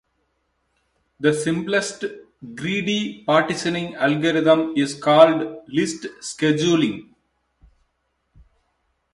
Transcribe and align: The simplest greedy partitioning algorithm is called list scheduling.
The 1.19 1.31
simplest 1.31 2.05
greedy 2.55 3.23
partitioning 3.23 3.93
algorithm 3.97 4.73
is 4.75 4.95
called 4.95 5.59
list 5.67 6.07
scheduling. 6.21 7.13